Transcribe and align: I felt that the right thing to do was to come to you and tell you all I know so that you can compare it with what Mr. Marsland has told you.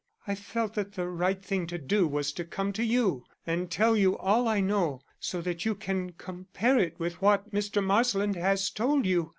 I 0.25 0.33
felt 0.33 0.73
that 0.73 0.93
the 0.93 1.07
right 1.07 1.39
thing 1.45 1.67
to 1.67 1.77
do 1.77 2.07
was 2.07 2.33
to 2.33 2.43
come 2.43 2.73
to 2.73 2.83
you 2.83 3.23
and 3.45 3.69
tell 3.69 3.95
you 3.95 4.17
all 4.17 4.47
I 4.47 4.59
know 4.59 5.01
so 5.19 5.41
that 5.41 5.63
you 5.63 5.75
can 5.75 6.13
compare 6.13 6.79
it 6.79 6.99
with 6.99 7.21
what 7.21 7.51
Mr. 7.51 7.83
Marsland 7.83 8.35
has 8.35 8.71
told 8.71 9.05
you. 9.05 9.29